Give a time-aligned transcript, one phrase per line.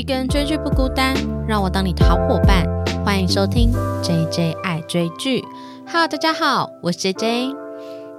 [0.00, 1.14] 一个人追剧不孤单，
[1.46, 2.64] 让我当你的好伙伴。
[3.04, 3.70] 欢迎收听
[4.02, 5.44] J J 爱追剧。
[5.86, 7.46] Hello，大家好，我是 J J。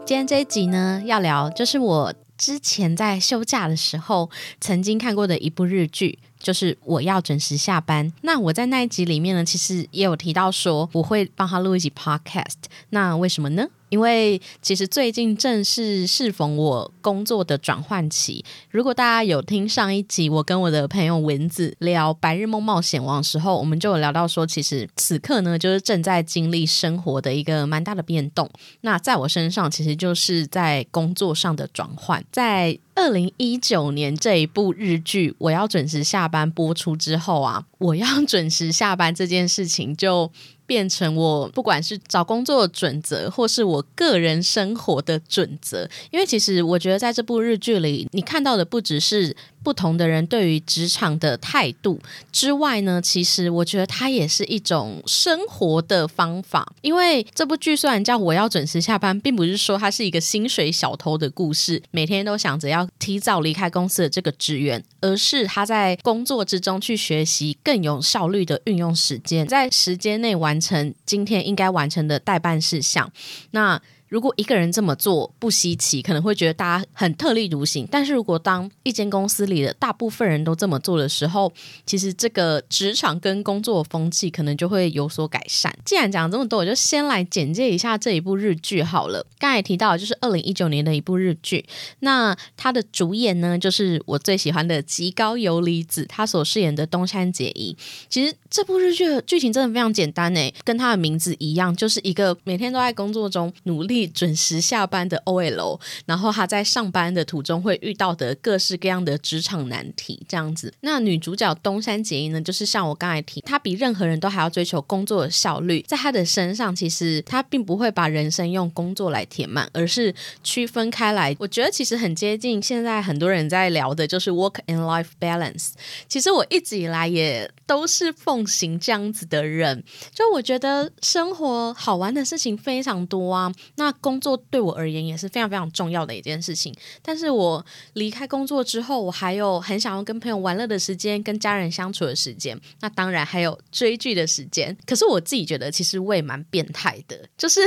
[0.06, 8.14] 今天这一集呢，要聊就是我之前在休假的时候曾经看过的一部日剧，就是我要准时下班。
[8.22, 12.70] 那我在那一集里面呢，其实也有提到说我会帮他录一集 Podcast。
[12.92, 13.66] 那为什么呢？
[13.92, 18.44] 因为其实最近正是适逢我工作的转换期。
[18.70, 28.50] 如果大家有听上一集我跟我的朋友蚊子聊《白日梦冒险王》时候，我们就有聊到说，其实此刻呢，就是正在经历生活的一个蛮大的变动。
[28.80, 32.24] 那在我身上，其实就是在工作上的转换。
[32.32, 40.32] 在二零一九年这一部日剧《我要准时下班》播出之后啊，我要准时下班这件事情就。
[40.68, 45.86] 变成我不管是找工作的准则，或是我个人生活的准则。
[46.12, 49.36] 因为其实我觉得在这部日剧里，你看到的不只是。
[49.64, 52.00] 不同的人对于职场的态度
[52.32, 56.74] 之外呢，其实我觉得它也是一种生活的方法。
[56.82, 73.12] 因为这部剧虽然叫我要准时下班，并不是说它是一个薪水小偷的故事，每天都想着要提早离开公司的这个职员，而是他在工作之中去学习更有效率的运用时间，在时间内完成今天应该完成的代办事项。
[73.52, 77.88] 那如果一个人这么做不稀奇，可能会觉得大家很特立独行。
[77.90, 81.50] 但是如果当一间公司里的大部分人都这么做的时候，
[81.86, 85.74] 其实这个职场跟工作风气可能就会有所改善。
[85.86, 89.26] 既然讲这么多，我就先来简介一下这一部日剧好了。
[89.40, 91.66] 刚才提到就是二零一九年的一部日剧，
[92.00, 97.74] 那它的主演呢就是我最喜欢的极高游离子，他所饰演的东山结衣。
[98.10, 104.01] 其实这部日剧的剧情真的非常简单诶，跟他的名字一样，就是一个每天都在工作中努力。
[104.08, 110.74] 准时下班的 OL，然后他在上班的途中会遇到的各式各样的职场难题，这样子。
[110.82, 120.14] 那女主角东山结衣呢，就是像我刚才提，她比任何人都还要追求工作的效率，在她的身上，其实她并不会把人生用工作来填满，而是
[120.44, 121.36] 区分开来。
[121.40, 125.70] 我觉得其实很接近现在很多人在聊的，就是 work and life balance。
[126.08, 133.91] 其实我一直以来也都是奉行这样子的人，就我觉得生活好玩的事情非常多啊，那。
[133.94, 144.76] 工作对我而言也是非常非常重要的一件事情，但是我离开工作之后，我还有很想要跟朋友玩乐的时间，跟家人相处的时间，那当然还有追剧的时间。
[144.86, 147.60] 可是我自己觉得，其实我也蛮变态的，就是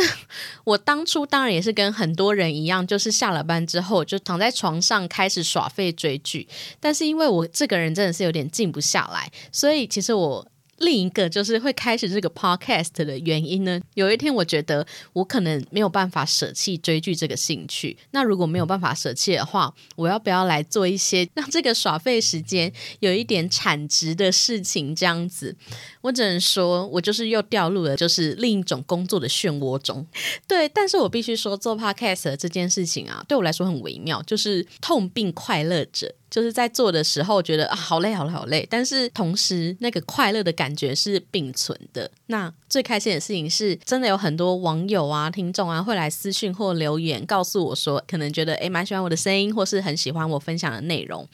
[0.64, 6.48] 我当初当然也是跟很多人一样，就是下了班之后就躺在床上开始耍废追剧，
[6.80, 10.46] 但是因为我这个人真的是有点静不下来，所以其实我。
[10.78, 13.80] 另一个就是会开始这个 podcast 的原因呢。
[13.94, 17.96] 有一天，我觉得我可能没有办法舍弃追剧这个兴趣。
[18.10, 24.94] 那如果没有办法舍弃的话，我要不要来做一些让这个耍废时间有一点产值的事情？
[24.94, 25.56] 这样子，
[26.00, 30.06] 我只能说，我就是又掉入了就是另一种工作的漩涡中。
[30.46, 36.14] 对，但是我必须说，做 podcast 这件事情啊，对我来说很微妙，就是痛并快乐着。
[36.34, 42.10] 就是在做的时候觉得啊好累好累好累，但是同时那个快乐的感觉是并存的。
[42.26, 51.24] 那最开心的事情是真的有很多网友啊、听众啊会来私讯或留言告诉我说，可能觉得诶蛮喜欢我的声音，或是很喜欢我分享的内容。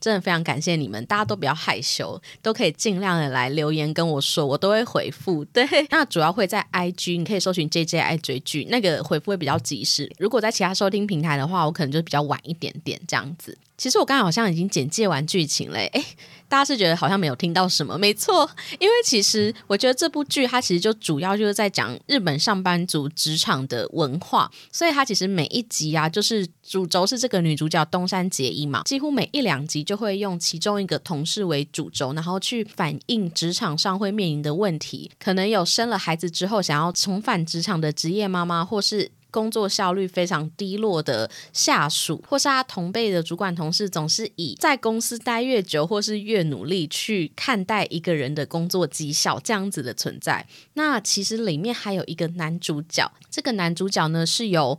[0.00, 5.44] 真的非常感谢你们，大家都比较害羞，都可以尽量的来留言跟我说，我都会回复。
[5.46, 10.10] 对， 那主要会在 IG，你可以搜寻 JJI 追剧，那个回复会比较及时。
[10.18, 13.56] 如果在其他收听平台的话，我可能就比较晚一点点这样子。
[13.76, 16.04] 其实我刚才好像已经简介完剧情嘞，诶，
[16.48, 17.98] 大家是觉得好像没有听到什么？
[17.98, 18.48] 没错，
[18.78, 39.10] 因为其实我觉得这部剧它其实就主要就是在讲日本上班族职场的文化，所以它其实每一集啊，就是主轴是这个女主角东山结衣嘛，几乎每一两集就会用其中一个同事为主轴，然后去反映职场上会面临的问题，可能有生了孩子之后想要重返职场的职业妈妈，或是。
[39.30, 50.46] 工作效率非常低落的下属，或是他同辈的主管同事，总是以在公司待越久或是越努力去看待一个人的工作绩效这样子的存在。
[50.74, 54.78] 那其实里面还有一个男主角，这个男主角呢是由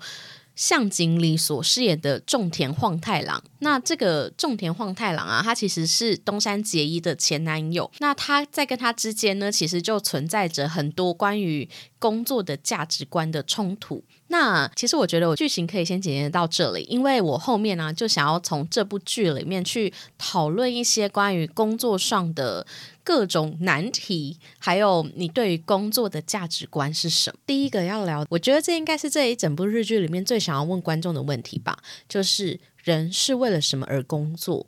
[0.56, 3.42] 向井理所饰演的种田晃太郎。
[3.60, 7.90] 那这个种田晃太郎啊，他其实是东山结衣的前男友。
[8.00, 14.04] 那他在跟他之间呢，其实就存在着很多关于工作的价值观的冲突。
[14.30, 22.66] 那其实我觉得我剧情可以先简介到这里，因为我后面呢就想要从这部剧里面去讨论一些关于工作上的
[23.04, 27.40] 各种难题，还有你对于工作的价值观是什么。
[27.46, 34.66] 第一个要聊，我觉得这应该是这一整部日剧里面最想要问观众的问题吧，就是人是为了什么而工作？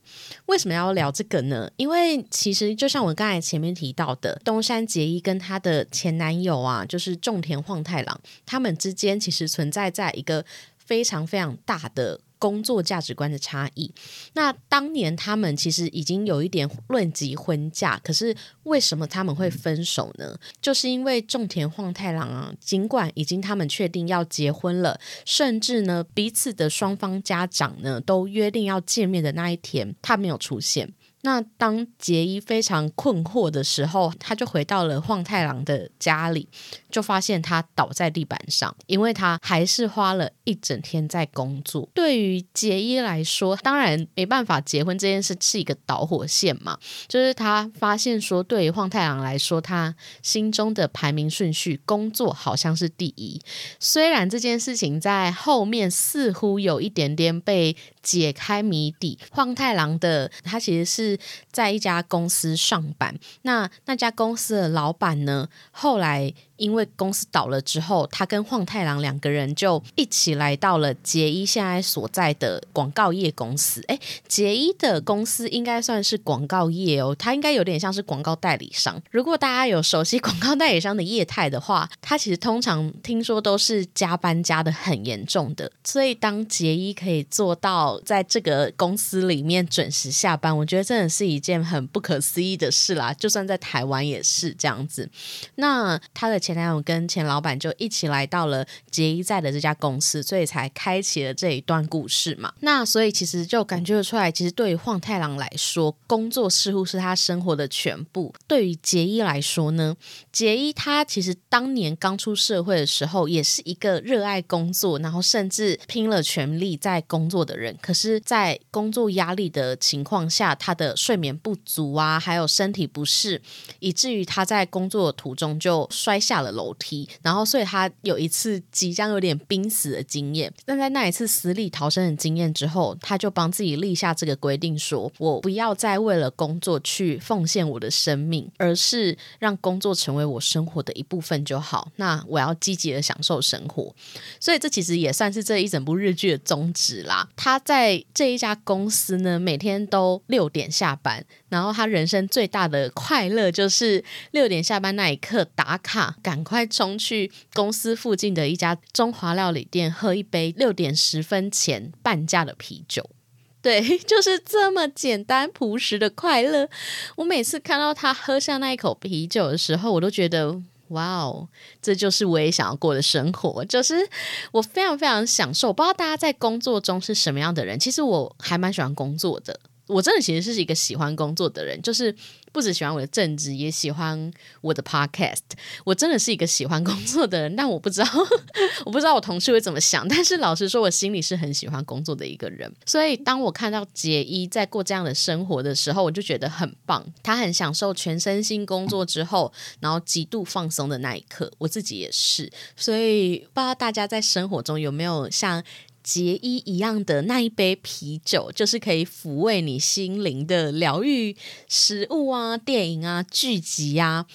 [0.48, 1.72] 为什么要聊这个呢？
[1.78, 10.46] 因为其实就像我刚才前面提到的，东山结衣跟她的前男友啊，就是种田晃太郎，他们之间其实存在在一个
[10.78, 12.20] 非常非常大的。
[12.42, 13.94] 工作价值观的差异。
[14.34, 20.36] 那当年他们其实已经有一点论及婚嫁，可是为什么他们会分手呢？
[20.60, 30.92] 就是因为种田晃太郎啊，尽管已经他们确定要结婚了，甚至呢彼此的双方家长呢都约定要见面的那一天，他没有出现。
[31.22, 36.48] 那当杰伊非常困惑的时候，他就回到了晃太郎的家里，
[36.90, 41.88] 就发现他倒在地板上，因为他还是花了一整天在工作。
[41.94, 46.78] 对于杰伊来说，当然没办法结婚这件事是一个导火线嘛，
[47.08, 53.40] 就是他发现说，对于晃太郎来说，他心中的排名顺序，工作好像是第一。
[53.80, 61.20] 虽然这件事情在后面似乎有一点点被解开谜底，晃太郎的他其实是。
[61.52, 65.50] 在一家公司上班，那那家公司的老板呢？
[65.72, 66.34] 后来。
[66.62, 73.84] 因为公司倒了之后，他跟晃太郎两个人就一起来到了杰伊现在所在的广告业公司。
[73.88, 79.02] 哎，杰伊的公司应该算是广告业哦，他应该有点像是广告代理商。
[79.10, 85.72] 如果大家有熟悉广告代理商的业态的话，他其实通常听说都是加班加的很严重的。
[85.84, 93.12] 所以当杰伊可以做到在这个公司里面准时下班，我觉得真的是一件很不可思议的事啦。
[93.12, 95.10] 就算在台湾也是这样子。
[95.56, 96.51] 那他的前。
[96.54, 102.52] 前男友跟前老板就一起来到了杰一在的这家公司，所以才开启了这一段故事嘛。
[102.60, 108.34] 那所以其实就感觉得出来，其实对于晃太郎来说，工作似乎是他生活的全部。
[108.48, 109.96] 对于杰一来说呢，
[110.34, 117.78] 杰一他其实当年刚出社会的时候，也是一个热爱工作，然后甚至拼了全力在工作的人。
[117.82, 123.42] 可是，在工作压力的情况下，他的睡眠不足啊，还有身体不适，
[123.80, 126.41] 以至于他在工作的途中就摔下。
[126.42, 130.52] 了楼梯，然后所以他有一次即将有点濒死的经验。
[130.66, 141.92] 但在那一次死里逃生的经验之后，他就帮自己立下这个规定：说我不要再为了工作去奉献我的生命，而是让工作成为我生活的一部分就好。
[141.98, 143.94] 那我要积极的享受生活。
[144.40, 147.28] 所以这其实也算是这一整部日剧的宗旨啦。
[147.36, 156.16] 他在这一家公司呢，每天都六点下班，然后他人生最大的快乐就是六点下班那一刻打卡。
[156.24, 163.10] 赶快冲去公司附近的一家中华料理店喝一杯六点十分前半价的啤酒，
[163.62, 166.70] 对，就是这么简单朴实的快乐。
[167.18, 171.50] 我每次看到他喝下那一口啤酒的时候，我都觉得哇哦，
[171.82, 174.08] 这就是我也想要过的生活， 就是
[174.52, 175.74] 我非常非常享受。
[175.74, 177.78] 不知道大家在工作中是什么样的人？
[177.78, 179.60] 其实我还蛮喜欢工作的，
[179.92, 182.16] 我真的其实是一个喜欢工作的人，就是。
[182.54, 184.30] 不只喜欢我的政治，也喜欢
[184.60, 185.38] 我的 podcast。
[185.86, 188.08] 我真的是一个喜欢工作的人，但我不知道，
[188.86, 190.06] 我不知道我同事会怎么想。
[190.06, 192.70] 但是老实说，我心里是很喜欢工作的一个人。
[192.86, 197.02] 所以当我看到杰伊在过这样的生活的时候，我就觉得很棒。
[197.24, 201.50] 他很享受全身心工作之后，然后极度放松的那一刻。
[201.58, 202.52] 我自己也是。
[202.76, 205.64] 所以不知道大家在生活中有没有像。
[206.14, 211.38] 杰伊一样的那一杯啤酒，就是可以抚慰你心灵的疗愈
[211.70, 214.26] 食物啊、电影啊、剧集啊。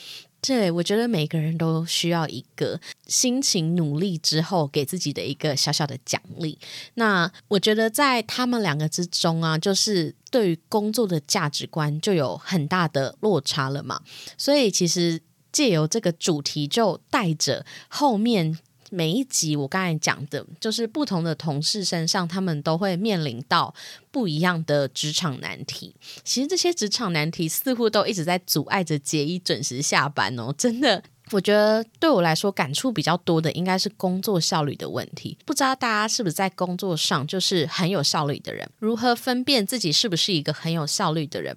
[0.40, 6.58] 对我觉得每个人都需要一个辛勤努力之后给自己的一个小小的奖励。
[6.94, 14.00] 那我觉得在他们两个之中啊，就是对于工作的价值观就有很大的落差了嘛。
[14.38, 15.20] 所以其实
[15.52, 18.58] 借由这个主题，就带着后面。
[18.96, 23.74] 每一集我刚才讲的，就是不同的同事身上，他们都会面临到
[24.10, 25.94] 不一样的职场难题。
[26.24, 30.50] 其实这些职场难题似乎都一直在阻碍着杰伊准时下班哦。
[30.56, 35.36] 真的，我觉得对我来说感触比较多的，应该是工作效率的问题。
[35.44, 38.66] 不知道大家是不是在工作上就是很有效率的人？
[38.78, 41.54] 如何分辨自己是不是一个很有效率的人？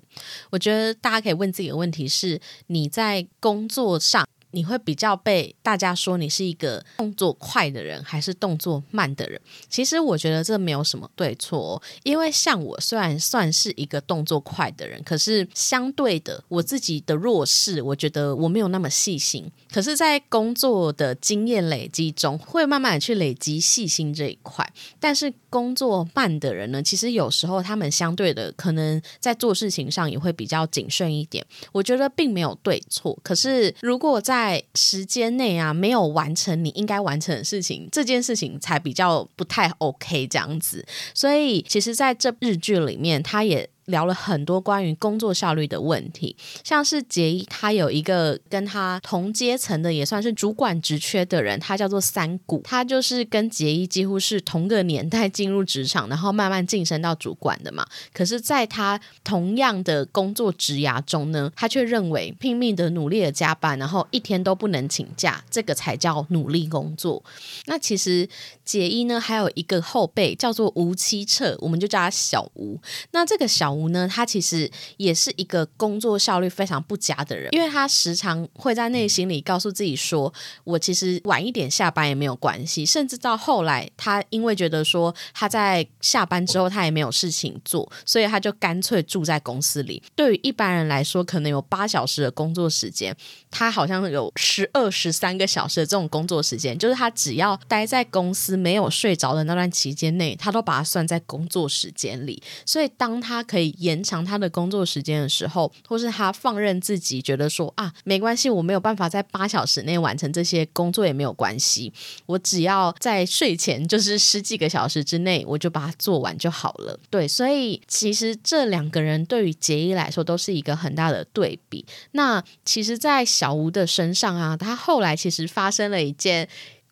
[0.49, 4.27] 我觉得大家可以问自己的问题是：你在工作上。
[4.51, 9.39] 你会比较被大家说你是一个动作快的人，还是动作慢的人？
[9.69, 19.49] 其实我觉得这没有什么对错，因为像我虽然算是一个动作快的人，可是相对的，我自己的弱势，我觉得我没有那么细心。
[19.71, 24.67] 可是，在工作的经验累积中，会慢慢去累积细心这一块。
[24.99, 31.45] 但是工作慢的人呢，其实有时候他们相对的，可能在做事情上也会比较谨慎一点。
[31.71, 40.85] 我觉得并没有对错，可是如果在在时间内啊没有完成你应该完成的事情，这件事情才比较不太 OK 这样子。
[41.13, 43.69] 所以其实在这日剧里面，他也。
[43.89, 57.85] 聊了很多关于工作效率的问题，像是杰伊，他有一个跟他同阶层的，也算是主管职缺的人，他叫做三谷，他就是跟杰伊几乎是同个年代进入职场，然后慢慢晋升到主管的嘛。
[58.13, 67.23] 可是，在他同样的工作职涯中呢，他却认为拼命的努力的加班，然后一天都不能请假，这个才叫努力工作。
[67.65, 68.29] 那其实
[68.63, 72.79] 杰伊呢，还有一个后辈叫做吴七彻，我们就叫他小吴。
[73.13, 73.78] 那这个小吴。
[73.79, 80.33] 吴呢，他其实也是一个工作效率非常不佳的人，因为他时常会在内心里告诉自己说
[80.65, 90.03] ：“我其实晚一点下班也没有关系。”甚至到后来，他因为觉得说他在下班之后他也没有事情做，所以他就干脆住在公司里。
[90.15, 93.15] 对于一般人来说，可能有八小时的工作时间，
[93.49, 102.41] 他好像有十二、十三个小时的这种工作时间，就是他只要待在公司没有睡着的那段期间内，他都把它算在工作时间里。
[102.65, 103.68] 所以当他可以。
[103.77, 111.91] 延长他的工作时间的时候，或是他放任自己觉得说啊，没关系，我没有办法在八小时内完成这些工作也没有关系，
[112.25, 116.99] 我只要在睡前就是十几个小时之内，我就把它做完就好了。
[117.09, 121.85] 对，所以其实这两个人对于杰伊来说都是一个很大的对比。
[122.11, 126.47] 那其实，在小吴的身上啊，他后来其实发生了一件。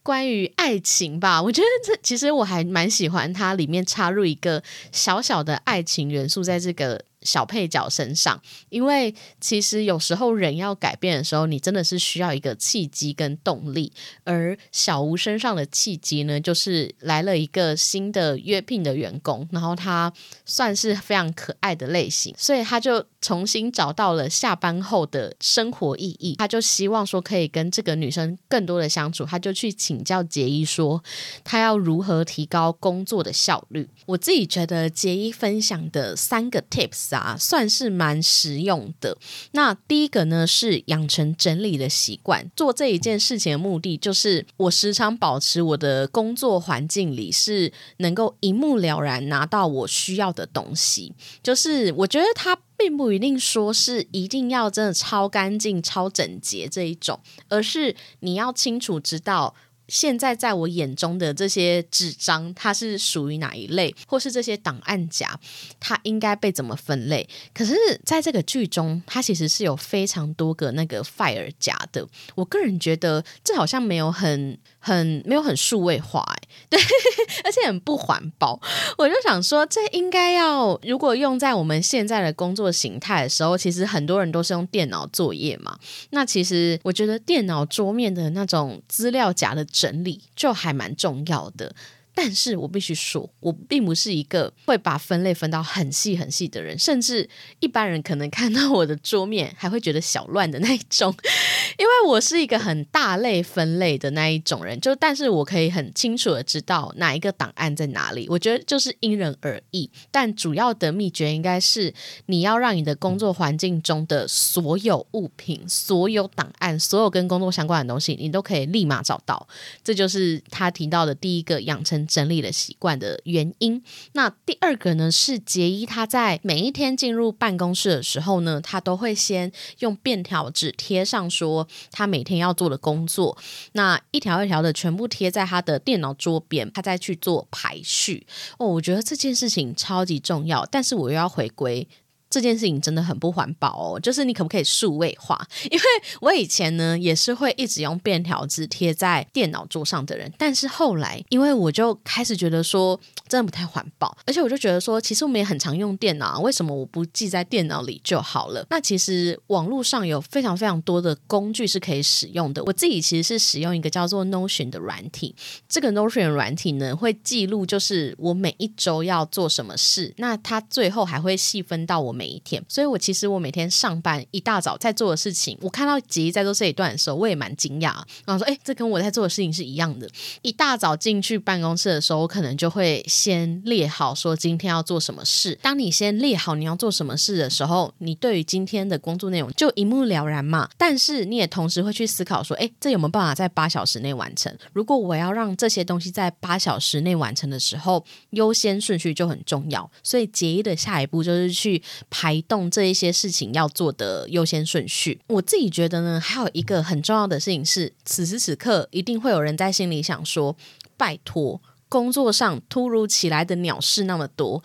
[0.08, 7.04] 关于爱情吧，我觉得这其实我还蛮喜欢它里面插入一个小小的爱情元素在这个。
[7.28, 13.92] 小配角身上，因为其实有时候人要改变的时候，你真的是需要一个契机跟动力。
[14.24, 20.12] 而小吴身上的契机呢，就是来了一个新的约聘的员工，然后他
[20.46, 26.36] 算是非常可爱的类型，所以他就重新找到了下班后的生活意义。
[26.38, 31.04] 他就希望说可以跟这个女生更多的相处，他就去请教杰伊说，
[31.44, 33.90] 他要如何提高工作的效率。
[34.06, 39.18] 我自己觉得杰伊分享的三个 tips，啊算是蛮实用的。
[39.52, 42.50] 那第一个呢，是养成整理的习惯。
[42.56, 51.14] 做这一件事情的目的，就是我时常保持我的工作环境里是能够一目了然拿到我需要的东西。
[51.44, 57.20] 就是我觉得它并不一定说是一定要真的超干净、超整洁这一种，
[57.50, 59.56] 而是你要清楚知道。
[59.88, 65.40] 现在在我眼中的这些纸张，它是属于哪一类，或是这些档案夹，
[65.80, 67.28] 它应该被怎么分类？
[67.54, 67.76] 可是，
[68.06, 72.08] 在这个剧中，它其实是有非常多个那个 fire 夹的。
[72.36, 74.58] 我个人觉得，这好像没有很。
[74.80, 76.80] 很没有很数位化哎， 对，
[77.44, 78.60] 而且很不环保。
[78.98, 85.78] 我就想说，这应该要如果用在我们现在的工作形态的时候，其实很多人都是用电脑作业嘛。
[86.12, 91.74] 那其实我觉得电脑桌面的那种资料夹的整理就还蛮重要的。
[92.20, 101.14] 但是我必须说，我并不是一个会把分类分到很细很细的人，甚至一般人可能看到我的桌面还会觉得小乱的那一种，
[101.78, 104.82] 因为我是一个很大类分类的那一种人。
[104.82, 109.88] 就但是我可以很清楚的知道哪一个档案在哪里，我觉得就是因人而异。
[110.10, 111.94] 但主要的秘诀应该是
[112.26, 119.48] 你要让你的工作环境中的所有物品、所有档案、所有跟工作相关的东西，你都可以立马找到。
[119.84, 122.07] 这就是他提到的第一个养成。
[122.08, 123.84] 整理的习惯的原因。
[124.14, 133.38] 那第二个呢，是杰伊他在每一天进入办公室的时候呢，他都会先用便条纸贴上说他每天要做的工作，
[133.74, 138.26] 那一条一条的全部贴在他的电脑桌边，他再去做排序。
[138.58, 141.88] 哦，我觉得这件事情超级重要，但是我又要回归。
[142.30, 145.40] 这件事情真的很不环保哦，就是你可不可以数位化？
[145.72, 145.84] 因为
[146.20, 158.66] 我以前呢也是会一直用便条纸贴在电脑桌上的人，但是后来因为我就开始觉得说真的不太环保，而且我就觉得说其实我们也很常用电脑，为什么我不记在电脑里就好了？
[158.70, 162.62] 那其实网络上有非常非常多的工具是可以使用的。
[162.66, 165.34] 我自己其实是使用一个叫做 Notion 的软体，
[165.70, 172.17] 这个 Notion 软体呢会记录就是我每一周要做什么事，那它最后还会细分到我。
[172.18, 177.94] 每一天，所以我其实我每天上班一大早在做的事情，我看到杰在做这一段的时候，我也蛮惊讶。
[178.26, 180.10] 然后说，哎，这跟我在做的事情是一样的。
[180.42, 185.58] 一大早进去办公室的时候，我可能就会先列好说今天要做什么事。
[185.62, 190.68] 当你先列好你要做什么事的时候，你对于今天的工作内容就一目了然嘛。
[190.78, 194.52] 但是你也同时会去思考说，哎，这有没有办法在八小时内完成？
[194.74, 199.88] 如果我要让这些东西在八小时内完成的时候，优先顺序就很重要。
[200.02, 201.84] 所以杰伊的下一步就是去。
[202.10, 205.20] 排动这一些事情要做的优先顺序。
[205.28, 210.56] 我自己觉得呢，还有一个很重要的事情是，此时此刻一定会有人在心里想说
[210.98, 214.64] ：“拜托，工作上突如其来的鸟事那么多。”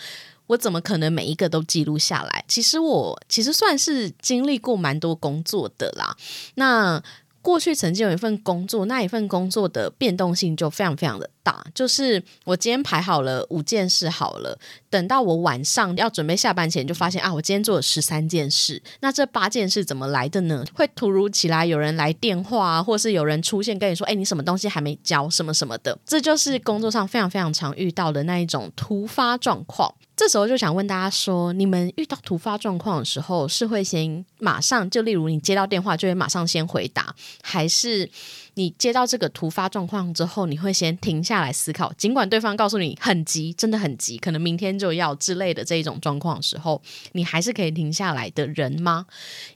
[0.49, 2.45] 我怎么可能每一个都记录下来？
[2.47, 6.15] 其实我其实算是经历过蛮多工作的啦。
[6.57, 7.03] 那
[7.41, 11.65] 过去曾经有一份工作，那一份工作的变动性就非常非常的大。
[11.75, 14.59] 就是我今天排好了五件事好了，
[14.91, 18.83] 等到我晚上要准备下班前，就发现啊，我今天做了十三件事。
[19.01, 20.65] 那这八件事怎么来的呢？
[20.75, 25.29] 会突如其来有人来电话，或是有人出现跟你说：“哎，你什么东西还没交？
[25.29, 29.95] 什么什么的。”这就是工作上非常非常常遇到的那一种突发状况。
[30.15, 38.09] 这时候就想问大家说：你们遇到突发状况的时候，是会先马上就，例如你接到电话就会马上先回答，还是
[38.55, 41.93] 你接到这个突发状况之后，你会先停下来思考？
[41.95, 46.81] 尽管对方告诉你很急，真的很急，可能明天就要之类的这一种状况的时候，
[47.13, 49.07] 你还是可以停下来的人吗？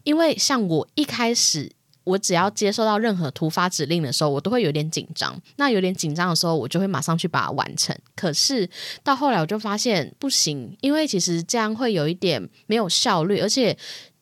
[0.04, 1.72] 因为像我一开始。
[2.06, 5.36] 我只要接受到任何突发指令的时候，我都会有点紧张。
[5.56, 7.92] 那有点紧张的时候，我就会马上去把它完成。
[8.14, 8.70] 可是
[9.02, 13.76] 到后来，我就发现不行，因为其实这样会有一点没有效率，而且。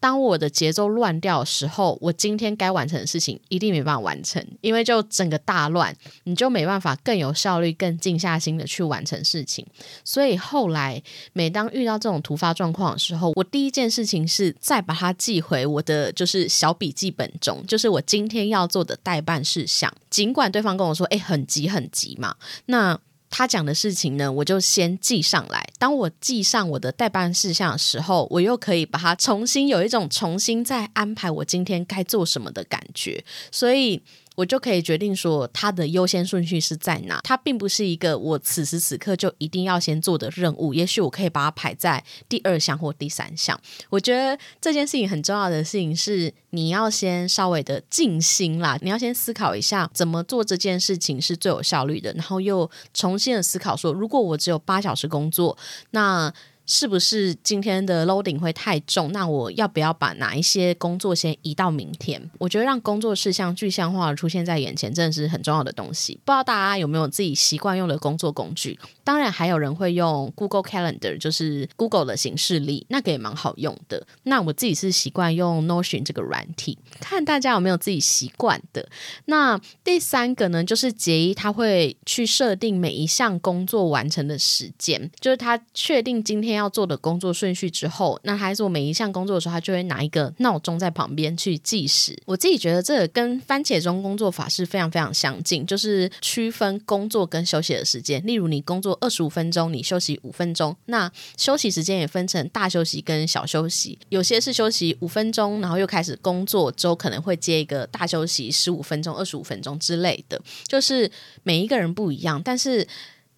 [0.05, 9.67] 当我的节奏乱掉的时候，我今天该完成的事情一定没办法完成，因为就整个大乱，你就没办法更有效率、更静下心的去完成事情。
[10.05, 19.91] 所以后来，每当遇到这种突发状况的时候，我第一件事情是再把它记回我的就是小笔记本中，就是我今天要做的代办事项。
[20.11, 23.01] 尽管对方跟我说：“哎，很急很急嘛。”那
[23.37, 25.67] 他讲的事情呢，我就先记上来。
[25.77, 33.25] 当我记上我的代办事项的时候，我又可以把它重新有一种重新再安排我今天该做什么的感觉。
[33.51, 34.01] 所以。
[34.35, 37.21] 我就可以决定说它的优先顺序是在哪。
[37.23, 40.75] 它并不是一个我此时此刻就一定要先做的任务。
[40.75, 43.59] 也许我可以把它排在第二项或第三项。
[43.91, 55.57] 我觉得这件事情很重要的事情是，你要先稍微的静心啦，你要先思考一下怎么做这件事情是最有效率的，然后又重新的思考说，如果我只有八小时工作，
[55.91, 56.33] 那。
[56.67, 59.13] 是不是今天的 loading 会太重？
[59.13, 62.31] 那我要不要把哪一些工作先移到明天？
[62.39, 66.15] 我觉得让工作事项具象化出现在眼前，真的是很重要的东西。
[66.25, 68.79] 不知道大家有没有自己习惯用的工作工具？
[69.05, 74.07] 当然，还有人会用 Google Calendar，就是 Google 的形式力，那个也蛮好用的。
[74.23, 78.89] 那我自己是习惯用 Notion 这个软体，看大家有没有自己习惯的。
[79.27, 86.54] 那第三个呢，就是杰伊他会去设定每一项工作完成的时间，就是他确定今天。
[86.55, 92.17] 要做的工作顺序之后，那他做每一项工作的时候，他就会拿一个闹钟在旁边去计时。
[92.25, 98.25] 我自己觉得这个跟番茄钟工作法是非常非常相近，就是区分工作跟休息的时间。
[98.27, 103.99] 例如，你工作二十五分钟，你休息五分钟，那休息时间也分成大休息跟小休息。
[104.09, 110.41] 有些是休息五分钟，然后又开始工作，之后可能会接一个大休息十五分钟、二十五分钟之类的。
[110.67, 111.11] 就是
[111.43, 112.87] 每一个人不一样，但是。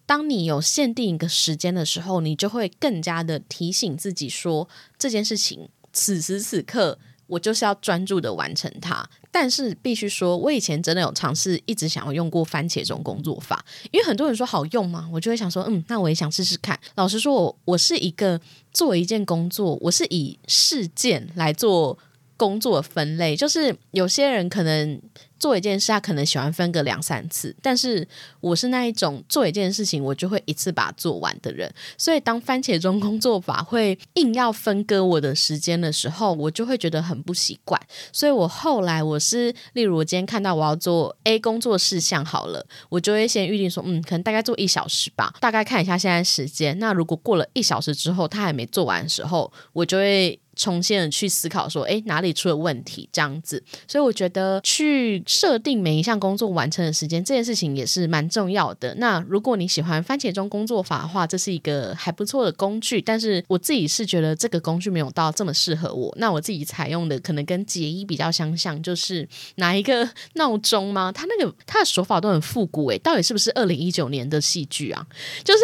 [0.07, 4.67] 当你有限定一个时间的时候，你就会更加的提醒自己说
[4.97, 9.07] 这件事情此时此刻我就是要专注的完成它。
[9.29, 16.79] 但是必须说，我以前真的有尝试，一直想要用过番茄这种工作法，因为很多人说好用嘛，我就会想说，嗯，那我也想试试看。
[16.95, 18.39] 老实说，我我是一个
[18.71, 21.99] 做一件工作，我是以事件来做
[22.37, 24.99] 工作分类，就是有些人可能。
[25.39, 28.07] 做一件事，他可能喜欢分个两三次，但是
[28.39, 31.71] 我是那一种做一件事情，我就会一次把它做完的人。
[31.97, 37.79] 所以，当番茄钟工作法会硬要分割我的时间的时候，我就会觉得很不习惯。
[38.11, 46.77] 所以我后来我是，例如我今天看到我要做 A 工作事项好了，我就会先预定说，嗯，可能大概做一小时吧，大概看一下现在时间。
[46.79, 50.39] 那如果过了一小时之后，他还没做完的时候，我就会。
[50.57, 53.07] 重新的去思考说，哎，哪里出了问题？
[53.13, 58.93] 这样子，所以我觉得去设定每一项工作完成的时间，这件事情也是蛮重要的。
[58.95, 62.99] 那如果你喜欢番茄钟工作法的话，这是一个还不错的工具。
[62.99, 66.13] 但是我自己是觉得这个工具没有到这么适合我。
[66.17, 71.11] 那我自己采用的可能跟杰伊比较相像，就是拿一个闹钟吗？
[71.11, 75.05] 他那个他的手法都很复古诶，到底是不是二零一九年的戏剧啊？
[75.43, 75.59] 就是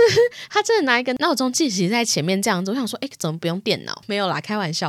[0.50, 4.02] 他真的拿一个闹钟计时在前面这样子，我想说，哎，怎么不用电脑？
[4.08, 4.83] 没有啦，开玩笑。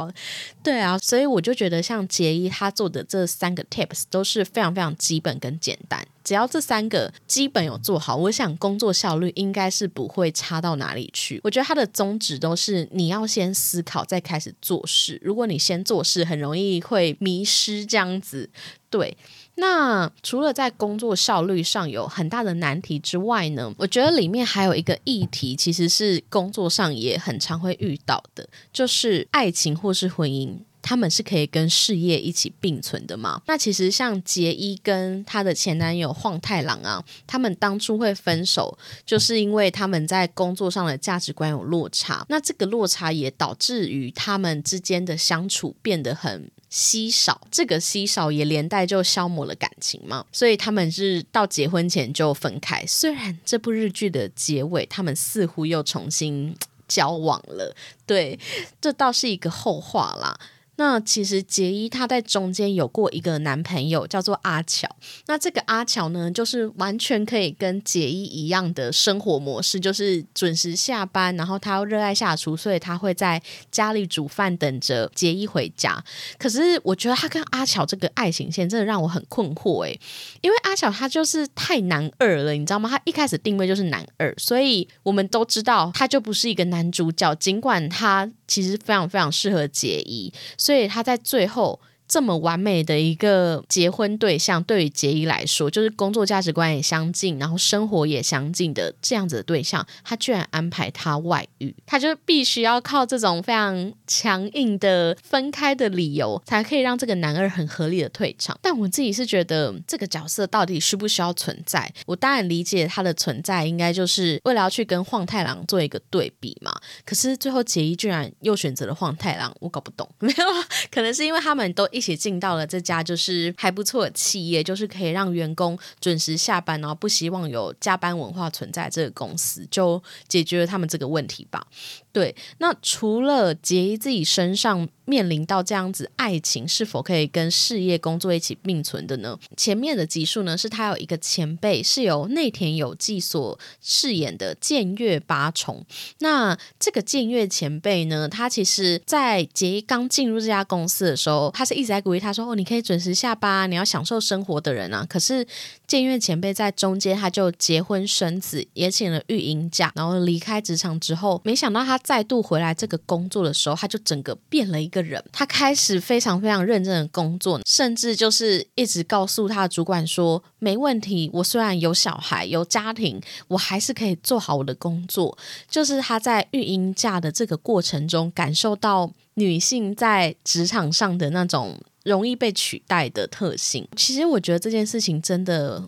[0.63, 11.41] 对啊，所以我就觉得像杰伊他做的这三个 tips 都是非常非常基本跟简单，只要这三个基本有做好，我想工作效率应该是不会差到哪里去。
[11.45, 18.49] 我觉得他的宗旨都是你要先思考再开始做事，如果你先做事，很容易会迷失这样子。
[18.89, 19.17] 对，
[19.57, 30.57] 那除了在工作效率上有很大的难题之外呢，我觉得里面还有一个议题，其实是工作上也很常会遇到的，就是爱情或是婚姻。
[30.87, 33.40] 他们是可以跟事业一起并存的吗？
[33.47, 42.27] 那其实像杰伊跟她的前男友晃太郎啊，他们当初会分手，就是因为他们在工作上的价值观有落差。
[42.29, 50.27] 那这个落差也导致于他们之间的相处变得很稀少，这个稀少也连带就消磨了感情嘛。
[50.31, 52.85] 所以他们是到结婚前就分开。
[52.87, 56.55] 虽然这部日剧的结尾，他们似乎又重新
[56.87, 58.38] 交往了，对，
[58.83, 60.38] 这倒是一个后话啦。
[60.77, 64.89] 那其实杰伊他在中间有过一个男朋友叫做阿乔，
[65.27, 76.03] 那这个阿乔呢，就是完全可以跟杰伊一样的生活模式，就是准时下班，然后他又热爱下厨，所以他会在家里煮饭等着杰伊回家。
[76.39, 80.01] 可是我觉得他跟阿乔这个爱情线真的让我很困惑诶，
[80.41, 82.89] 因为阿乔他就是太男二了，你知道吗？
[82.89, 90.33] 他一开始定位就是男二，所以我们都知道他就不是一个男主角，尽管他其实非常非常适合杰伊。
[90.64, 91.79] 所以他在最后。
[92.07, 108.59] 这么完美的一个结婚对象，对于杰伊来说，就是工作价值观也相近，然后生活也相近的这样子的对象，他居然安排他外遇，他就必须要靠这种非常强硬的分开的理由，才可以让这个男二很合理的退场。
[108.62, 111.93] 但我自己是觉得，这个角色到底需不需要存在？
[112.07, 116.73] 我当然理解他的存在，应该就是为了要去跟晃太郎做一个对比嘛。
[117.05, 120.09] 可是最后杰伊居然又选择了晃太郎，我搞不懂。
[120.21, 120.45] 没有，
[120.90, 122.05] 可能是因为他们都一。
[122.05, 131.67] 起进到了这家就是还不错的企业，就是可以让员工准时下班，然后不希望有加班文化存在这个公司，就解决了他们这个问题吧。
[132.14, 134.88] 对，那除了杰伊自己身上。
[135.07, 139.38] 面临到这样子，爱情是否可以跟事业工作一起并存的呢？
[139.55, 145.85] 前面的集数呢，是他有一个前辈是由内田有纪所饰演的剑月八重。
[146.20, 155.46] 那这个剑月前辈呢，他其实在杰伊刚进入这家公司的时候，他是一直在鼓励他说：“哦，你可以准时下班，你要享受生活的人啊。”可是
[155.87, 164.88] 剑月前辈在中间他就结婚生子，也请了育婴假，然后离开职场之后，没想到他再度回来这个工作的时候，他就整个变了一。
[164.95, 175.37] 个人，他开始非常非常认真的工作，甚至就是一直告诉他的主管说：“没问题，我虽然有小孩有家庭，我还是可以做好我的工作。”
[175.69, 183.87] 就是他在育婴假的这个过程中，感受到女性在职场上的那种容易被取代的特性。
[183.97, 185.83] 其实我觉得这件事情真的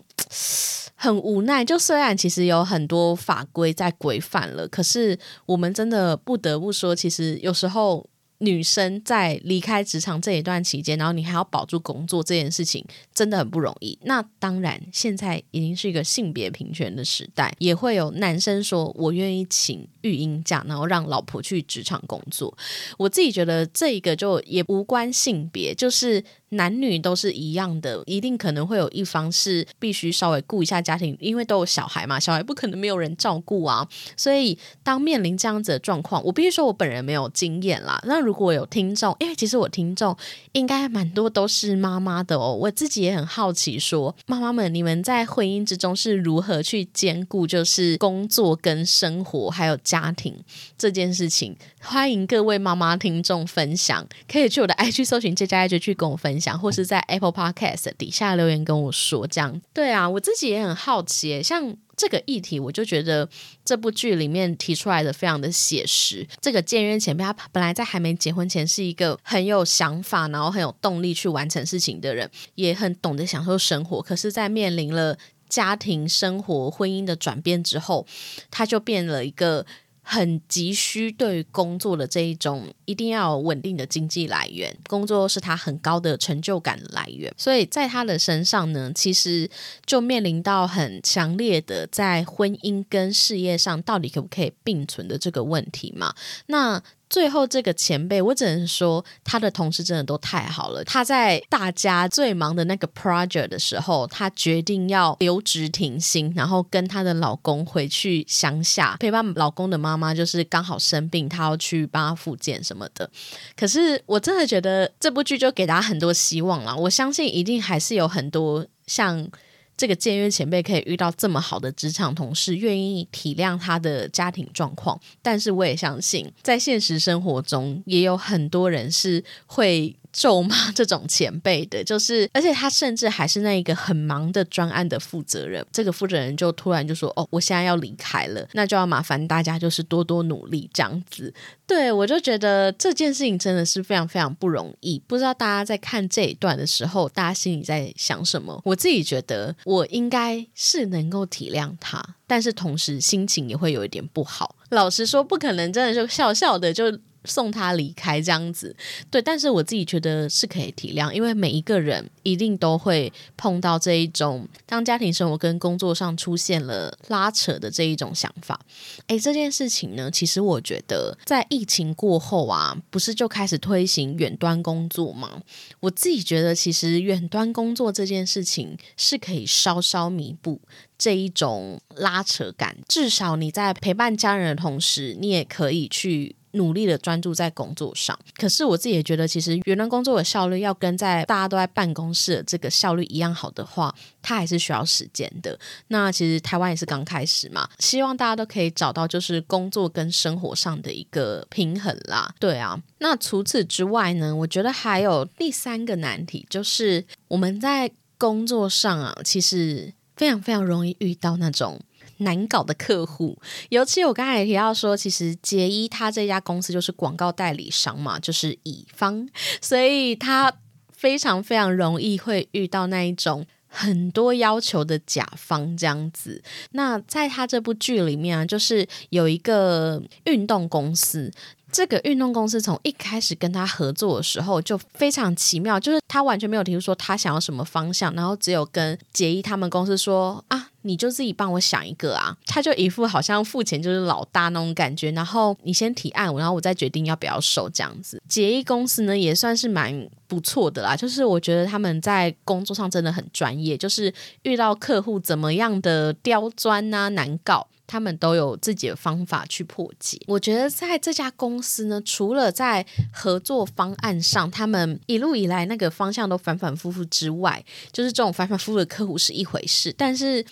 [0.95, 1.63] 很无奈。
[1.63, 8.09] 就虽然其实有很多法规在规范了，可是我们真的不得不说，其实有时候。
[8.39, 13.97] 女生在离开职场这一段期间，然后你还要保住工作这件事情，真的很不容易。
[14.03, 22.55] 那当然，现在已经是一个性别平权的时代，也会有男生说：“我愿意请育婴假，然后让老婆去职场工作。”
[22.97, 26.23] 我自己觉得这一个就也无关性别，就是。
[26.51, 33.85] 男女都是一样的，一定可能会有一方是必须稍微顾一下家庭，因为都有小孩嘛，小孩不可能没有人照顾啊。
[34.15, 38.01] 所以当面临这样子的状况，我必须说我本人没有经验啦。
[38.05, 40.15] 那如果有听众，因为其实我听众
[40.53, 50.33] 应该蛮多都是妈妈的哦，我自己也很好奇，说妈妈们，你们在婚姻之中是如何去兼顾，就是工作跟生活还有家家庭
[50.77, 51.53] 这件事情？
[51.81, 56.37] 欢迎各位妈妈听众分享，可以去我的 IG 搜寻这家 IG 去跟我分。
[56.39, 61.41] 享或是在 Apple Podcast 底下留言跟我说，这样对啊，我自己也很好奇。
[61.41, 63.27] 像这个议题，我就觉得
[63.65, 66.27] 这部剧里面提出来的非常的写实。
[66.39, 73.99] 这个建渊前辈，他本来在还没结婚前是一个很有想法，然后很有动力去完成事情的人，也很懂得享受生活。
[73.99, 75.17] 可是，在面临了
[75.49, 78.05] 家庭生活、婚姻的转变之后，
[78.51, 79.65] 他就变了一个。
[80.09, 89.49] 很急需对工作的这一种，一定要稳定的经济来源，工作是他很高的成就感来源，所以在他的身上呢，其实
[89.85, 96.15] 就面临到很强烈的在婚姻跟事业上到底可不可以并存的这个问题嘛？
[96.45, 96.81] 那。
[97.09, 100.83] 最后，这个前辈，我只能说他的同事真的都太好了。
[100.83, 113.09] 他在大家最忙的那个 project 的时候，他决定要留职停薪，然后跟他的老公回去乡下陪伴老公的妈妈，就是刚好生病，他要去帮他复健什么的。
[113.55, 116.75] 可是我真的觉得这部剧就给大家很多希望了。
[116.75, 119.29] 我相信一定还是有很多像。
[119.77, 129.95] 这个签约前辈可以遇到这么好的职场同事，愿意体谅他的家庭状况，但是我也相信，在现实生活中也有很多人是会。
[130.17, 135.63] 咒骂这种前辈的， 就是而且他甚至还是那一个很忙的专案的负责人。
[135.71, 141.31] 这个负责人就突然就说：“哦，我现在要离开了，那就要麻烦大家就是多多努力这样子。”
[141.67, 144.97] 对我就觉得这件事情真的是非常非常不容易。
[145.05, 148.59] 不知道大家在看这一段的时候，大家心里在想什么？
[148.65, 154.55] 我自己觉得我应该是能够体谅他，但是同时心情也会有一点不好。
[154.69, 156.97] 老实说，不可能真的就笑笑的就。
[157.25, 158.75] 送他离开这样子，
[159.11, 168.59] 对，但是我自己觉得是可以体谅，因为每一个人一定都会碰到这一种，当家庭生活跟工作上出现了拉扯的这一种想法。
[169.07, 175.41] 诶，这件事情呢，其实我觉得在疫情过后啊，不是就开始推行远端工作吗？
[175.81, 180.61] 我自己觉得，其实远端工作这件事情是可以稍稍弥补
[180.97, 186.35] 这一种拉扯感，至少你在陪伴家人的同时，你也可以去。
[186.57, 195.57] 努力的专注在工作上，可是我自己也觉得，其实原来工作的效率要跟在大家都在办公室的这个效率一样好的话，它还是需要时间的。
[195.87, 202.33] 那其实台湾也是刚开始嘛，希望大家都可以找到就是工作跟生活上的一个平衡啦。
[202.39, 211.79] 对啊，那除此之外呢，我觉得还有第三个难题，就是我们在工作上啊，其实非常非常容易遇到那种。
[212.17, 213.37] 难搞的客户，
[213.69, 219.27] 尤其我刚才也提到说，其实杰伊他这家公司就是广告代理商嘛，就是乙方，
[219.61, 220.53] 所以他
[220.91, 226.41] 非常非常容易会遇到那一种很多要求的甲方这样子。
[226.71, 231.31] 那在他这部剧里面啊，就是有一个运动公司。
[231.69, 248.21] 这个运动公司从一开始跟他合作的时候就非常奇妙，就是他完全没有提出说他想要什么方向，然后只有跟杰伊他们公司说啊，你就自己帮我想一个啊，他就一副好像付钱就是老大那种感觉，然后你先提案，然后我再决定要不要收这样子。
[248.27, 257.67] 杰伊公司呢也算是蛮不错的啦，就是我觉得他们在工作上真的很专业，就是遇到客户怎么样的刁钻啊难搞。
[257.89, 260.19] 他们都有自己的方法去破解。
[260.27, 269.95] 我觉得在这家公司呢，除了在合作方案上，他们一路以来那个方向都反反复复之外，就是这种反反复复的客户是一回事。
[269.97, 270.45] 但是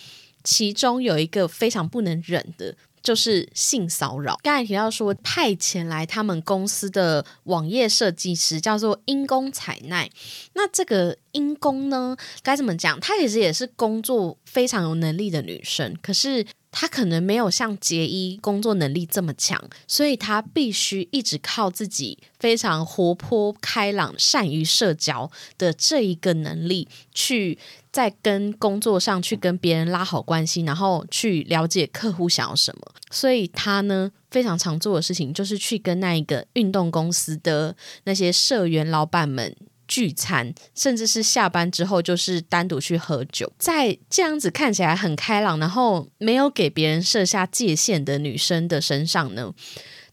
[0.45, 4.39] 其中有一个非常不能忍的，就是性骚扰。
[4.41, 10.09] 刚才提到说派遣来他们公司的网页设计师叫做因公采奈，
[10.53, 12.97] 那这个因公呢，该怎么讲？
[13.01, 16.45] 她其实也是工作非常有能力的女生，可是。
[16.77, 27.57] 她可能没有像杰伊工作能力这么强，所以她必须一直靠自己非常活泼开朗、善于社交的这一个能力，去
[27.95, 32.81] 在跟工作上去跟别人拉好关系，然后去了解客户想要什么。
[33.09, 39.55] 所以他呢，非常常做的事情就是去跟那一个运动公司的那些社员老板们。
[39.87, 49.53] 聚餐，甚至是下班之后就是单独去喝酒，在这样子看起来很开朗，然后没有给别人设下界限的女生的身上呢？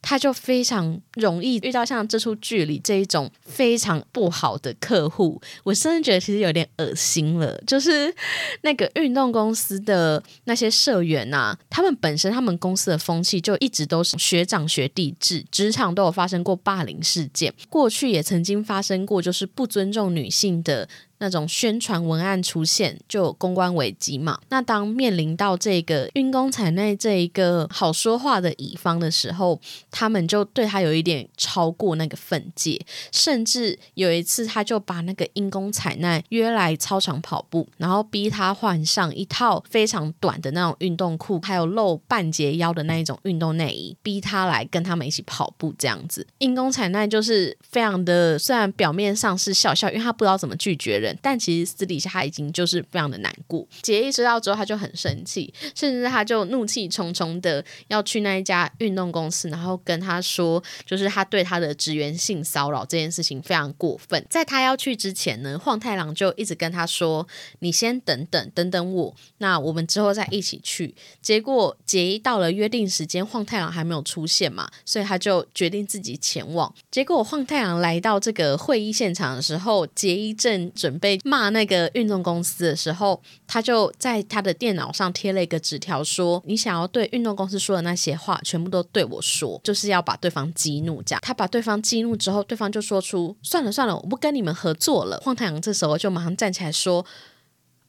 [0.03, 7.57] 他就非常容易遇到像这出剧里这一种非常不好的客户，我甚至觉得其实有点恶心了。
[7.67, 8.15] 就是
[8.63, 20.89] 那个运动公司的那些社员呐，他们本身他们公司的风气就一直都是学长学弟制，职场都有发生过霸凌事件，过去也曾经发生过就是不尊重女性的。
[21.23, 24.37] 那种宣传文案出现就公关危机嘛？
[24.49, 46.27] 那当面临到这个运工采内这一个好说话的乙方的时候，他们就对他有一点超过那个分界，甚至有一次他就把那个因公采奈约来操场跑步，然后逼他换上一套非常短的那种运动裤，还有露半截腰的那一种运动内衣，逼他来跟他们一起跑步这样子。
[46.39, 51.12] 因公采奈就是非常的，虽然表面上是笑笑，因为他不知道怎么拒绝人。
[51.21, 53.67] 但其实私底下他已经就是非常的难过。
[53.83, 64.25] 杰伊知道之后，他就很生气，甚至他就怒气冲冲的要去那一家运动公司，然后跟他说，就是他对他的职员性骚扰这件事情非常过分。
[64.31, 67.27] 在他要去之前呢，晃太郎就一直跟他说
[67.59, 76.73] ：“你先等等，等等我，那我们之后再一起去。”结果杰伊到了约定时间，晃太郎还没有出现嘛，所以他就决定自己前往。
[76.91, 81.02] 结果晃太郎来到这个会议现场的时候，杰伊正准。
[81.03, 97.05] 被骂那个运动公司的时候，他就在他的电脑上贴了一个纸条，说：“你想要对运动公司说的那些话，全部都对我说，就是要把对方激怒。”这样，他把对方激怒之后，对方就说出：“算了算了，我不跟你们合作了。”晃太阳这时候就马上站起来说：“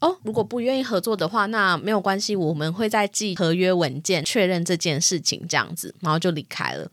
[0.01, 6.89] 哦，如果不愿意合作的话，那没有关系，我们会再寄合约文件确认这件事情。”这样子，然后就离开了。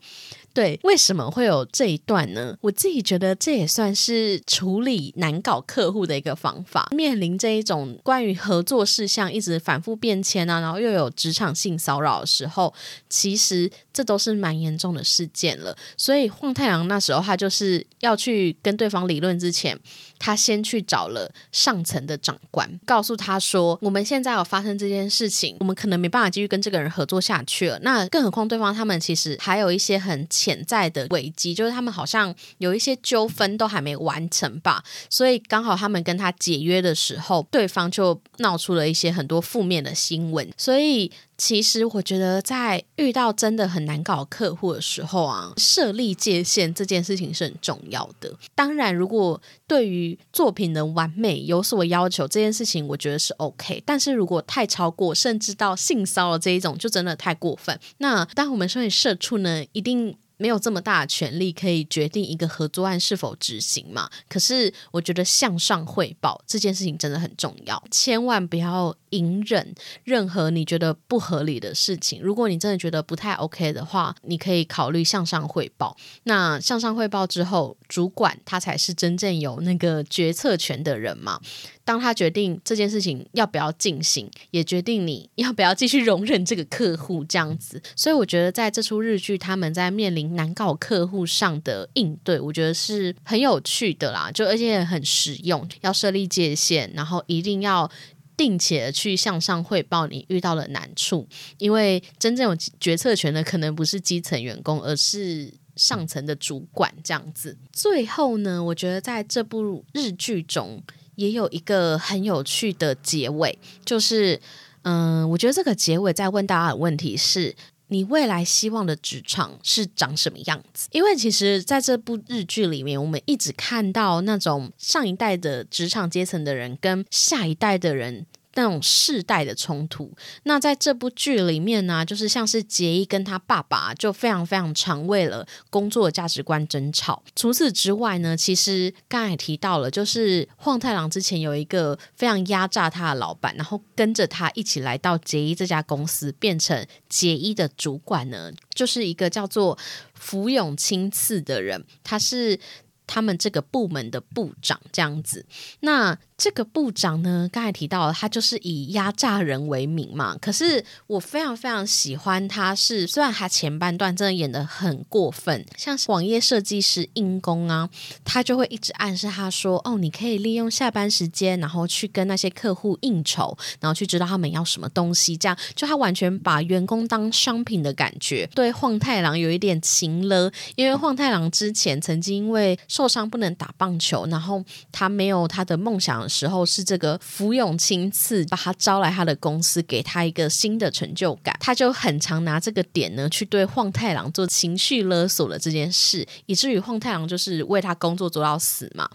[0.53, 2.57] 对，为什么会有这一段呢？
[2.61, 6.89] 我自己觉得这也算是处理难搞客户的一个方法。
[6.91, 12.73] 面临这一种关于合作事项一直反复变迁啊，然后又有职场性骚扰的时候，
[13.09, 15.75] 其实这都是蛮严重的事件了。
[15.95, 19.79] 所以晃太阳那时候他就是要去跟对方理论之前，
[20.19, 27.79] 他先去找了上层的长官，告诉他说：“我们现在有发生这件事情，我们可能没办法继续跟这个人合作下去了。
[27.79, 34.83] 那更何况对方他们其实还有一些很潜在的危机，就是他们好像有一些纠纷都还没完成吧。
[35.07, 40.49] 所以刚好他们跟他解约的时候，对方就闹出了一些很多负面的新闻。
[40.57, 48.33] 所以其实我觉得，在遇到真的很难搞客户的时候啊，设立界限这件事情是很重要的。
[48.55, 53.83] 当然，如果对于作品的完美有所要求，这件事情我觉得是 OK。
[53.85, 57.79] 但是如果太超过，甚至到性骚扰这一种，就真的太过分。
[57.99, 60.17] 那当我们身为社畜呢，一定。
[60.41, 64.09] 没有这么大的权力可以决定一个合作案是否执行嘛？
[64.27, 72.19] 可是我觉得向上汇报这件事情真的很重要，千万不要隐忍任何你觉得不合理的事情。
[72.23, 75.95] 如果你真的觉得不太 OK 的话，你可以考虑向上汇报。
[76.23, 81.39] 那向上汇报之后，主管他才是真正有那个决策权的人嘛。
[81.83, 87.81] 当他决定这件事情要不要进行，也决定你要不要继续容忍这个客户这样子。
[87.95, 94.31] 所以我觉得在这出日剧，他们在面临难搞客户上的应对，我觉得是很有趣的啦。
[94.31, 97.89] 就而且很实用，要设立界限，然后一定要
[98.35, 107.57] 定期的去向上汇报你遇到的难处，因为真正有决策权的可能不是基层员工，而是上层的主管这样子。
[107.71, 110.83] 最后呢，我觉得在这部日剧中。
[111.15, 114.39] 也有一个很有趣的结尾，就是，
[114.83, 117.53] 嗯，我觉得这个结尾在问大家的问题是：
[117.91, 120.87] 你未来希望的职场是长什么样子？
[120.91, 128.25] 因为其实在这部日剧里面，我们一直看到那种上一代的职场阶层的人跟下一代的人。
[128.55, 130.11] 那种世代的冲突，
[130.43, 137.23] 那在这部剧里面呢，就是像是杰伊跟他爸爸就非常非常常为了工作的价值观争吵。
[137.35, 149.77] 除此之外呢，其实刚才也提到了，就是晃太郎之前有一个非常压榨他的老板，然后跟着他一起来到杰伊这家公司，变成杰伊的主管呢，就是一个叫做
[150.13, 152.59] 福永清次的人，他是
[153.07, 155.45] 他们这个部门的部长这样子。
[155.81, 160.35] 那这个部长呢，刚才提到了，他就是以压榨人为名嘛。
[160.41, 167.87] 可是我非常非常喜欢他，是虽然他前半段真的演的很过分，像是网页设计师硬工啊，
[168.25, 180.51] 他就会一直暗示他说：“哦，你可以利用下班时间，然后去跟那些客户应酬，然后去知道他们要什么东西。”这样就他完全把员工当商品的感觉，对晃太郎有一点情了。
[180.75, 186.27] 因为晃太郎之前曾经因为受伤不能打棒球，然后他没有他的梦想。
[186.31, 199.09] 时候是这个福永亲自把他招来他的公司，给他一个新的成就感，他就很常拿这个点呢去对晃太郎做情绪勒索的这件事，以至于晃太郎就是为他工作做到死嘛。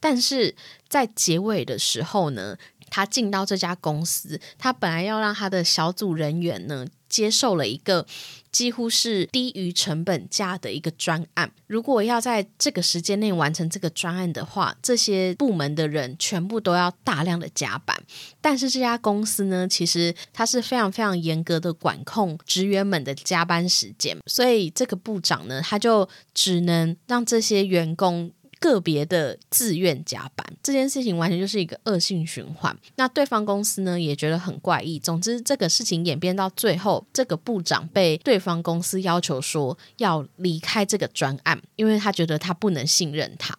[0.00, 0.54] 但是
[0.88, 2.56] 在结尾的时候呢，
[2.88, 8.06] 他进到这家公司，他本来要让他的小组人员呢接受了一个。
[8.52, 11.50] 几乎是低于成本价的一个专案。
[11.66, 18.00] 如果要在这个时间内完成这个专案的话，这些部门的人全部都要大量的加班。
[18.40, 28.30] 但是这家公司呢，其实它是非常非常严格的管控职员们的加班时间，所以这个部长呢，他就只能让这些员工。
[28.62, 32.74] 个别的自愿加班这件事情，完全就是一个恶性循环。
[32.94, 35.00] 那对方公司呢，也觉得很怪异。
[35.00, 43.58] 总之，这个事情演变到最后，这个部长被对方公司要求说要离开这个专案，因为他觉得他不能信任他。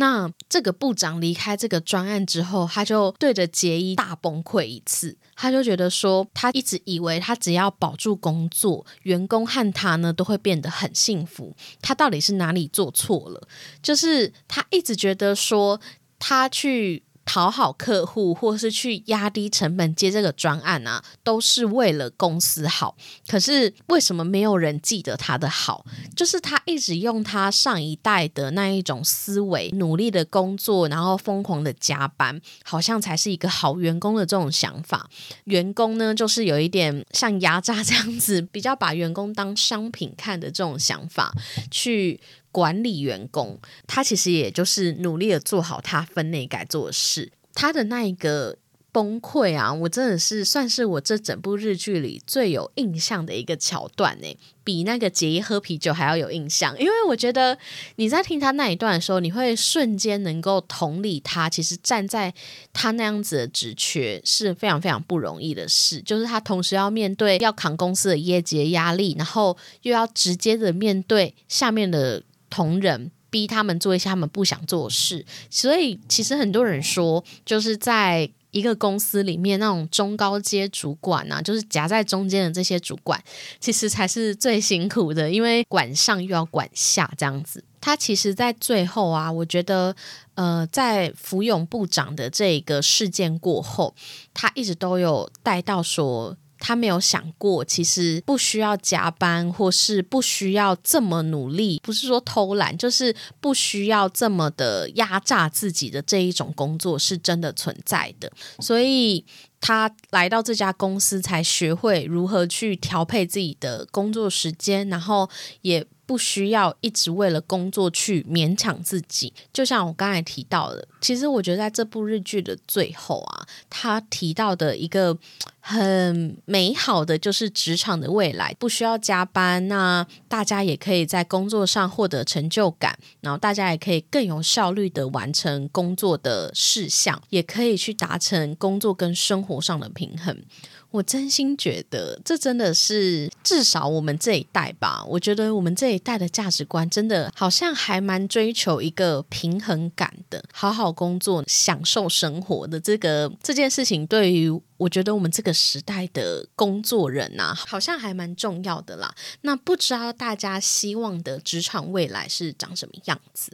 [0.00, 5.16] 那这个部长离开这个专案之后，他就对着杰伊大崩溃一次。
[5.34, 11.54] 他就觉得说，他一直以为他只要保住工作，员工和他呢都会变得很幸福。
[11.82, 13.48] 他到底是哪里做错了？
[13.82, 15.80] 就是他一直觉得说，
[16.18, 17.02] 他去。
[17.28, 22.96] 讨好客户，或是去压低成本接这个专案啊，都是为了公司好。
[23.26, 25.84] 可是为什么没有人记得他的好？
[26.16, 35.10] 就是他一直用他上一代的那一种思维，努力的工作，然后疯狂的加班，好像才是一个好员工的这种想法。
[35.44, 41.34] 员工呢，就是有一点像压榨这样子，比较把员工当商品看的这种想法
[41.70, 42.18] 去。
[42.50, 47.32] 管理员工，他其实也就是努力的做好他分内该做的事。
[47.54, 48.56] 他的那一个
[48.90, 49.72] 崩溃啊！
[49.72, 56.76] 我真的是算是我这整部日剧里最有印象的一个桥段呢，比那个杰伊喝啤酒还要有印象。
[56.80, 57.56] 因为我觉得
[57.96, 61.50] 你在听他那一段的时候，你会瞬间能够同理他。
[61.50, 62.32] 其实站在
[62.72, 73.10] 他那样子的职缺是非常非常不容易的事，就是他同时要面对要扛公司的业绩压力，然后又要直接的面对下面的同仁。
[73.30, 83.22] 逼他们做一些他们不想做的事，所以其实很多人说，就是在一个公司里面那种中高阶主管啊，就是夹在中间的这些主管，
[83.60, 87.62] 其实才是最辛苦的，因为管上又要管下这样子。
[87.82, 89.94] 他其实，在最后啊，我觉得，
[90.34, 93.94] 呃，在福永部长的这个事件过后，
[94.32, 96.34] 他一直都有带到说。
[96.58, 108.30] 他没有想过，其实不需要加班，或是不需要这么努力，不是说偷懒，就是不需要这么的压榨自己的这一种工作是真的存在的。
[108.60, 109.24] 所以
[109.60, 115.28] 他来到这家公司，才学会如何去调配自己的工作时间，然后
[115.62, 115.86] 也。
[116.08, 125.18] 不需要一直为了工作去勉强自己，就像我刚才提到的，其实我觉得在这部日剧的最后啊，他提到的一个
[125.60, 140.42] 很美好的就是职场的未来，不需要加班，那大家也可以在工作上获得成就感，然后大家也可以更有效率的完成工作的事项，也可以去达成工作跟生活上的平衡。
[140.90, 145.04] 我真心觉得，这真的是至少我们这一代吧。
[145.06, 154.60] 我觉得我们这一代的价值观，真的好像还蛮追求一个平衡感的，好好工作，享受生活的这个这件事情，对于。
[154.78, 159.14] 我觉得我们这个时代的工作人呐，好像还蛮重要的啦。
[159.42, 163.52] 那不知道大家希望的职场未来是长什么样子？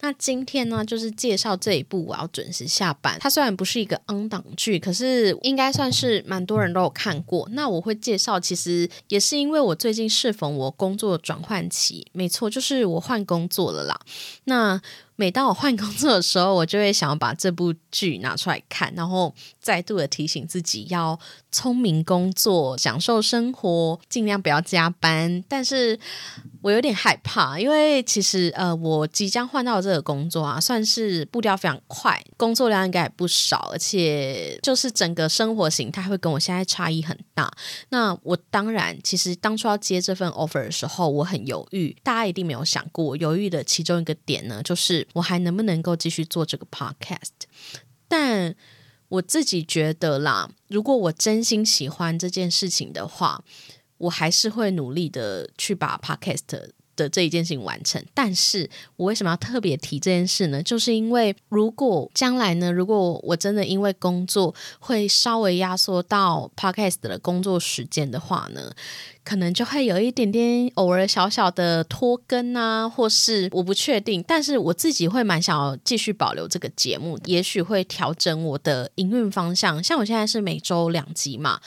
[0.00, 3.16] 那今天呢，就是介绍这一部我要准时下班。
[3.20, 7.48] 它虽然不是一个 on 档剧，可是应该算是蛮多人都有看过。
[7.52, 14.00] 那我会介绍，其实也是因为我最近适逢我工作转换期，没错，就是我换工作了啦。
[14.44, 14.80] 那
[15.16, 21.18] 每当我换工作的时候，我就会想要把这部剧拿出来看，然后再度的提醒自己要
[21.52, 25.44] 聪明工作、享受生活，尽量不要加班。
[25.48, 25.98] 但是
[26.64, 37.52] 我有点害怕，因为其实呃，我即将换到这个工作啊，算是步调非常快，工作量应该也不少，而且就是整个生活形态会跟我现在差异很大。
[37.90, 41.94] 那我当然，其实当初要接这份 offer 的时候，我很犹豫。
[42.02, 45.06] 大家一定没有想过，犹豫的其中一个点呢，就是。
[45.12, 47.44] 我还能不能够继续做这个 podcast？
[48.08, 48.54] 但
[49.08, 53.44] 我自己觉得啦，如果我真心喜欢这件事情的话，
[54.04, 56.40] 我还是会努力的去把 podcast
[56.96, 58.04] 的这一件事情完成。
[58.12, 60.62] 但是我为什么要特别提这件事呢？
[60.62, 68.72] 就是因为如果将来呢，如果我真的因为工作会稍微压缩到 podcast 的工作时间的话呢？
[69.24, 79.82] 可能就会有一点点偶尔小小的拖更啊，或是我不确定，但是我自己会蛮想要继续保留这个节目，也许会调整我的营运方向。
[79.82, 81.58] 像我现在是每周两集嘛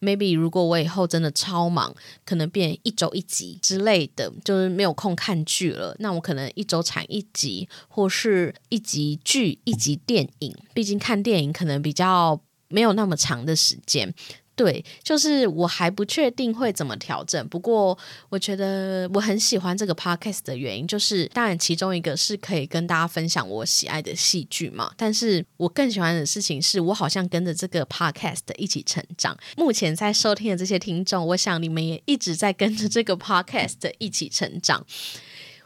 [0.00, 1.94] ，maybe 如果我以后真的超忙，
[2.26, 10.54] 可能变一周一集之类的，就是没有空看剧了，那我可能一周产一集，或是一集剧一集电影。
[10.74, 12.38] 毕竟看电影可能比较
[12.68, 14.12] 没有那么长的时间。
[14.56, 17.46] 对，就是我还不确定会怎么调整。
[17.48, 17.96] 不过，
[18.30, 24.90] 我觉得我很喜欢这个 podcast 的原因，就是当然其中一个是可以跟大家分享我喜爱的戏剧嘛。
[24.96, 29.36] 但是我更喜欢的事情是我好像跟着这个 podcast 一起成长。
[29.58, 34.86] 目前在收听的这些听众，我想你们也一直在跟着这个 podcast 一起成长。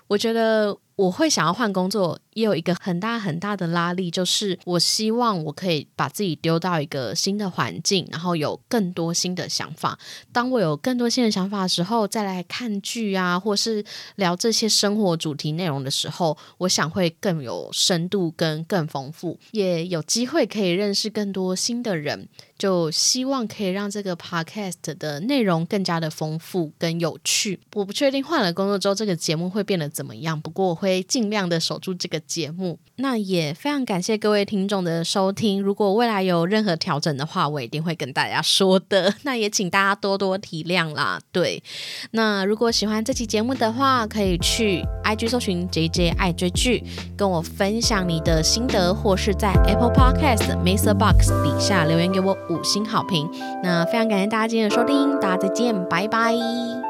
[0.08, 2.18] 我觉得我会想要换工作。
[2.34, 9.98] 也有一个很大很大的拉力，就是我希望我可以把自己丢到一个新的环境，然后有更多新的想法。
[10.32, 13.84] 当我有更多新的想法的时候，再来看剧啊，或是
[14.14, 22.28] 聊这些生活主题内容的时候，我想会更有深度跟更丰富，也有机会可以认识更多新的人。
[22.56, 27.58] 就希望可以让这个 podcast 的内容更加的丰富跟有趣。
[27.74, 32.20] 我不确定换了工作之后这个节目会变得怎么样，不过我会会尽量的守住这个。
[32.30, 35.60] 节目，那也非常感谢各位听众的收听。
[35.60, 39.12] 如果未来有任何调整的话，我一定会跟大家说的。
[39.24, 41.18] 那也请大家多多体谅啦。
[41.32, 41.60] 对，
[42.12, 46.84] 那如果喜欢这期节目的话，可以去 IG 搜寻 JJ 爱追剧，
[47.16, 53.28] 跟我分享你的心得，或是在 Apple Podcast Mesa Box 底下留言给我五星好评。
[53.64, 56.89] 那非常感谢大家今天的收听，大家再见，拜拜。